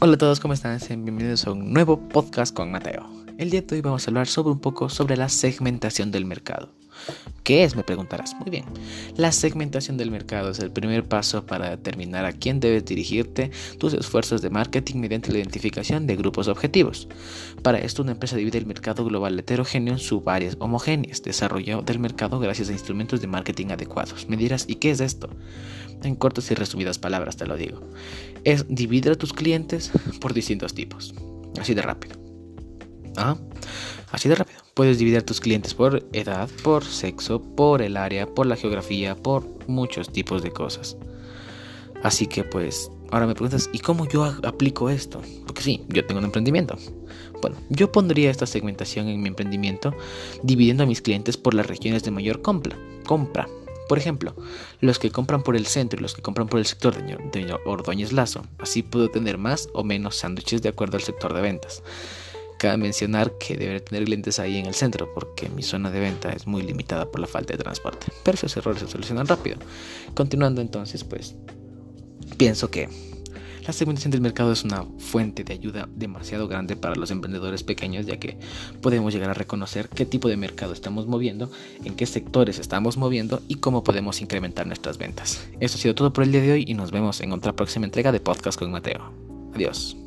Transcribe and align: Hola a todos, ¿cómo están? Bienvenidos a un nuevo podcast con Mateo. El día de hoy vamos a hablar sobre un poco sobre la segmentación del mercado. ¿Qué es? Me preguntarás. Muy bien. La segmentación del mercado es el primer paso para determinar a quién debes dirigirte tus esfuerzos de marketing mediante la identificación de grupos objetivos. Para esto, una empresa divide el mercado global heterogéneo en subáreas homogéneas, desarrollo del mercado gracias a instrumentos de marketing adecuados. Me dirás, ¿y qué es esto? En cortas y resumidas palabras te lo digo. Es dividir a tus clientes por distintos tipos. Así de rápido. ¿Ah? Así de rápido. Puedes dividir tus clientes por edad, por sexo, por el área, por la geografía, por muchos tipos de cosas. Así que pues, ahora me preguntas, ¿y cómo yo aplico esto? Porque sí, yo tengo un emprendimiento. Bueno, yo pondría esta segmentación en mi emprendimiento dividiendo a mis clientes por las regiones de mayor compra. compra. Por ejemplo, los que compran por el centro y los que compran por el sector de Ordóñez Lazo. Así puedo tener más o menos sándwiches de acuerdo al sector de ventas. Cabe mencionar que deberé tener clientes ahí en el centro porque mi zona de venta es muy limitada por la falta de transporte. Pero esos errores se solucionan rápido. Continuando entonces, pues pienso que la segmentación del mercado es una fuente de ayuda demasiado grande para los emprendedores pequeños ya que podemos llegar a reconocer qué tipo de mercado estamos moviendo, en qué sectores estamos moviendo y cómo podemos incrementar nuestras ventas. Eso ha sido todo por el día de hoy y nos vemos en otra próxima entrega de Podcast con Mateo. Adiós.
Hola 0.00 0.14
a 0.14 0.18
todos, 0.18 0.38
¿cómo 0.38 0.54
están? 0.54 0.78
Bienvenidos 0.88 1.44
a 1.48 1.50
un 1.50 1.72
nuevo 1.72 1.98
podcast 1.98 2.54
con 2.54 2.70
Mateo. 2.70 3.04
El 3.36 3.50
día 3.50 3.62
de 3.62 3.74
hoy 3.74 3.80
vamos 3.80 4.06
a 4.06 4.10
hablar 4.12 4.28
sobre 4.28 4.52
un 4.52 4.60
poco 4.60 4.88
sobre 4.88 5.16
la 5.16 5.28
segmentación 5.28 6.12
del 6.12 6.24
mercado. 6.24 6.70
¿Qué 7.48 7.64
es? 7.64 7.76
Me 7.76 7.82
preguntarás. 7.82 8.34
Muy 8.38 8.50
bien. 8.50 8.66
La 9.16 9.32
segmentación 9.32 9.96
del 9.96 10.10
mercado 10.10 10.50
es 10.50 10.58
el 10.58 10.70
primer 10.70 11.08
paso 11.08 11.46
para 11.46 11.70
determinar 11.70 12.26
a 12.26 12.32
quién 12.34 12.60
debes 12.60 12.84
dirigirte 12.84 13.50
tus 13.78 13.94
esfuerzos 13.94 14.42
de 14.42 14.50
marketing 14.50 14.96
mediante 14.96 15.32
la 15.32 15.38
identificación 15.38 16.06
de 16.06 16.16
grupos 16.16 16.46
objetivos. 16.46 17.08
Para 17.62 17.78
esto, 17.78 18.02
una 18.02 18.12
empresa 18.12 18.36
divide 18.36 18.58
el 18.58 18.66
mercado 18.66 19.02
global 19.02 19.38
heterogéneo 19.38 19.94
en 19.94 19.98
subáreas 19.98 20.58
homogéneas, 20.58 21.22
desarrollo 21.22 21.80
del 21.80 22.00
mercado 22.00 22.38
gracias 22.38 22.68
a 22.68 22.72
instrumentos 22.72 23.22
de 23.22 23.28
marketing 23.28 23.68
adecuados. 23.68 24.28
Me 24.28 24.36
dirás, 24.36 24.66
¿y 24.68 24.74
qué 24.74 24.90
es 24.90 25.00
esto? 25.00 25.30
En 26.02 26.16
cortas 26.16 26.50
y 26.50 26.54
resumidas 26.54 26.98
palabras 26.98 27.38
te 27.38 27.46
lo 27.46 27.56
digo. 27.56 27.80
Es 28.44 28.66
dividir 28.68 29.12
a 29.12 29.14
tus 29.14 29.32
clientes 29.32 29.90
por 30.20 30.34
distintos 30.34 30.74
tipos. 30.74 31.14
Así 31.58 31.72
de 31.72 31.80
rápido. 31.80 32.27
¿Ah? 33.18 33.36
Así 34.12 34.28
de 34.28 34.36
rápido. 34.36 34.60
Puedes 34.74 34.98
dividir 34.98 35.22
tus 35.24 35.40
clientes 35.40 35.74
por 35.74 36.06
edad, 36.12 36.48
por 36.62 36.84
sexo, 36.84 37.42
por 37.42 37.82
el 37.82 37.96
área, 37.96 38.26
por 38.26 38.46
la 38.46 38.56
geografía, 38.56 39.16
por 39.16 39.44
muchos 39.66 40.10
tipos 40.10 40.42
de 40.42 40.52
cosas. 40.52 40.96
Así 42.04 42.28
que 42.28 42.44
pues, 42.44 42.90
ahora 43.10 43.26
me 43.26 43.34
preguntas, 43.34 43.68
¿y 43.72 43.80
cómo 43.80 44.06
yo 44.06 44.24
aplico 44.44 44.88
esto? 44.88 45.20
Porque 45.46 45.62
sí, 45.62 45.84
yo 45.88 46.06
tengo 46.06 46.20
un 46.20 46.26
emprendimiento. 46.26 46.78
Bueno, 47.42 47.56
yo 47.70 47.90
pondría 47.90 48.30
esta 48.30 48.46
segmentación 48.46 49.08
en 49.08 49.20
mi 49.20 49.28
emprendimiento 49.28 49.92
dividiendo 50.44 50.84
a 50.84 50.86
mis 50.86 51.02
clientes 51.02 51.36
por 51.36 51.54
las 51.54 51.66
regiones 51.66 52.04
de 52.04 52.12
mayor 52.12 52.40
compra. 52.40 52.76
compra. 53.04 53.48
Por 53.88 53.98
ejemplo, 53.98 54.36
los 54.80 54.98
que 54.98 55.10
compran 55.10 55.42
por 55.42 55.56
el 55.56 55.66
centro 55.66 55.98
y 55.98 56.02
los 56.02 56.14
que 56.14 56.22
compran 56.22 56.46
por 56.46 56.60
el 56.60 56.66
sector 56.66 56.94
de 56.94 57.58
Ordóñez 57.64 58.12
Lazo. 58.12 58.44
Así 58.58 58.82
puedo 58.82 59.08
tener 59.08 59.38
más 59.38 59.68
o 59.72 59.82
menos 59.82 60.16
sándwiches 60.16 60.62
de 60.62 60.68
acuerdo 60.68 60.98
al 60.98 61.02
sector 61.02 61.32
de 61.32 61.40
ventas. 61.40 61.82
Cabe 62.58 62.76
mencionar 62.76 63.32
que 63.38 63.56
deberé 63.56 63.80
tener 63.80 64.04
clientes 64.04 64.38
ahí 64.38 64.56
en 64.56 64.66
el 64.66 64.74
centro 64.74 65.12
porque 65.14 65.48
mi 65.48 65.62
zona 65.62 65.90
de 65.90 66.00
venta 66.00 66.30
es 66.30 66.46
muy 66.46 66.62
limitada 66.62 67.10
por 67.10 67.20
la 67.20 67.26
falta 67.26 67.52
de 67.54 67.62
transporte. 67.62 68.08
Pero 68.24 68.34
esos 68.34 68.56
errores 68.56 68.80
se 68.80 68.88
solucionan 68.88 69.26
rápido. 69.26 69.58
Continuando 70.14 70.60
entonces, 70.60 71.04
pues 71.04 71.36
pienso 72.36 72.70
que 72.70 72.88
la 73.68 73.74
segmentación 73.74 74.12
del 74.12 74.22
mercado 74.22 74.50
es 74.50 74.64
una 74.64 74.86
fuente 74.98 75.44
de 75.44 75.52
ayuda 75.52 75.90
demasiado 75.94 76.48
grande 76.48 76.74
para 76.74 76.94
los 76.94 77.10
emprendedores 77.10 77.62
pequeños 77.64 78.06
ya 78.06 78.16
que 78.16 78.38
podemos 78.80 79.12
llegar 79.12 79.28
a 79.28 79.34
reconocer 79.34 79.90
qué 79.90 80.06
tipo 80.06 80.26
de 80.26 80.38
mercado 80.38 80.72
estamos 80.72 81.06
moviendo, 81.06 81.50
en 81.84 81.94
qué 81.94 82.06
sectores 82.06 82.58
estamos 82.58 82.96
moviendo 82.96 83.42
y 83.46 83.56
cómo 83.56 83.84
podemos 83.84 84.22
incrementar 84.22 84.66
nuestras 84.66 84.96
ventas. 84.96 85.46
Eso 85.60 85.76
ha 85.76 85.80
sido 85.82 85.94
todo 85.94 86.14
por 86.14 86.24
el 86.24 86.32
día 86.32 86.40
de 86.40 86.52
hoy 86.52 86.64
y 86.66 86.72
nos 86.72 86.92
vemos 86.92 87.20
en 87.20 87.30
otra 87.32 87.52
próxima 87.52 87.84
entrega 87.84 88.10
de 88.10 88.20
Podcast 88.20 88.58
con 88.58 88.70
Mateo. 88.70 89.12
Adiós. 89.54 89.97